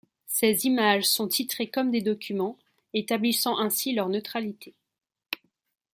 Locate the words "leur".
3.93-4.09